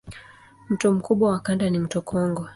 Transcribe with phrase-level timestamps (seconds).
[0.69, 2.49] Mto mkubwa wa kanda ni mto Kongo.